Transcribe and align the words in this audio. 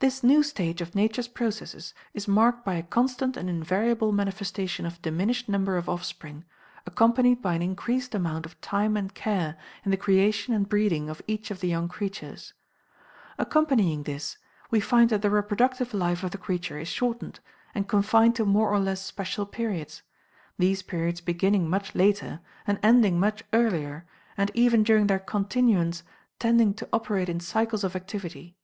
This 0.00 0.22
new 0.22 0.42
stage 0.42 0.82
of 0.82 0.94
Nature's 0.94 1.26
processes 1.26 1.94
is 2.12 2.28
marked 2.28 2.62
by 2.62 2.74
a 2.74 2.82
constant 2.82 3.38
and 3.38 3.48
invariable 3.48 4.12
manifestation 4.12 4.84
of 4.84 5.00
diminished 5.00 5.48
number 5.48 5.78
of 5.78 5.88
offspring, 5.88 6.44
accompanied 6.84 7.40
by 7.40 7.54
an 7.54 7.62
increased 7.62 8.14
amount 8.14 8.44
of 8.44 8.60
time 8.60 8.98
and 8.98 9.14
care 9.14 9.56
in 9.82 9.90
the 9.90 9.96
creation 9.96 10.52
and 10.52 10.68
breeding 10.68 11.08
of 11.08 11.22
each 11.26 11.50
of 11.50 11.60
the 11.60 11.68
young 11.68 11.88
creatures. 11.88 12.52
Accompanying 13.38 14.02
this, 14.02 14.36
we 14.70 14.78
find 14.78 15.08
that 15.08 15.22
the 15.22 15.30
reproductive 15.30 15.94
life 15.94 16.22
of 16.22 16.32
the 16.32 16.36
creature 16.36 16.78
is 16.78 16.88
shortened, 16.88 17.40
and 17.74 17.88
confined 17.88 18.36
to 18.36 18.44
more 18.44 18.68
or 18.70 18.78
less 18.78 19.00
special 19.00 19.46
periods; 19.46 20.02
these 20.58 20.82
periods 20.82 21.22
beginning 21.22 21.66
much 21.66 21.94
later, 21.94 22.40
and 22.66 22.78
ending 22.82 23.18
much 23.18 23.42
earlier, 23.54 24.04
and 24.36 24.50
even 24.52 24.82
during 24.82 25.06
their 25.06 25.18
continuance 25.18 26.02
tending 26.38 26.74
to 26.74 26.86
operate 26.92 27.30
in 27.30 27.40
cycles 27.40 27.82
of 27.84 27.96
activity. 27.96 28.54